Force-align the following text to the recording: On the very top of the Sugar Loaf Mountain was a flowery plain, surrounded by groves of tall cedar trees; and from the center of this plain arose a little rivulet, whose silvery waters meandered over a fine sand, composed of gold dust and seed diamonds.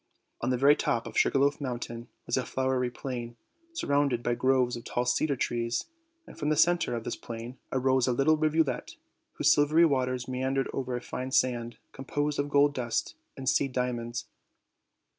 On 0.41 0.49
the 0.49 0.57
very 0.57 0.75
top 0.75 1.05
of 1.05 1.13
the 1.13 1.19
Sugar 1.19 1.37
Loaf 1.37 1.61
Mountain 1.61 2.07
was 2.25 2.35
a 2.35 2.43
flowery 2.43 2.89
plain, 2.89 3.35
surrounded 3.71 4.23
by 4.23 4.33
groves 4.33 4.75
of 4.75 4.83
tall 4.83 5.05
cedar 5.05 5.35
trees; 5.35 5.85
and 6.25 6.39
from 6.39 6.49
the 6.49 6.55
center 6.57 6.95
of 6.95 7.03
this 7.03 7.15
plain 7.15 7.59
arose 7.71 8.07
a 8.07 8.11
little 8.11 8.35
rivulet, 8.35 8.95
whose 9.33 9.53
silvery 9.53 9.85
waters 9.85 10.27
meandered 10.27 10.71
over 10.73 10.95
a 10.95 11.01
fine 11.01 11.29
sand, 11.29 11.77
composed 11.91 12.39
of 12.39 12.49
gold 12.49 12.73
dust 12.73 13.13
and 13.37 13.47
seed 13.47 13.73
diamonds. 13.73 14.25